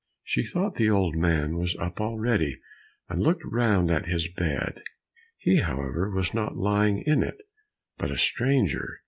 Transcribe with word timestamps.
She 0.23 0.43
thought 0.43 0.77
the 0.77 0.89
old 0.89 1.15
man 1.15 1.57
was 1.59 1.75
up 1.75 2.01
already, 2.01 2.59
and 3.07 3.21
looked 3.21 3.43
round 3.45 3.91
at 3.91 4.07
his 4.07 4.27
bed; 4.27 4.81
he, 5.37 5.57
however, 5.57 6.09
was 6.09 6.33
not 6.33 6.57
lying 6.57 7.03
in 7.05 7.21
it, 7.21 7.39
but 7.99 8.09
a 8.09 8.17
stranger. 8.17 8.97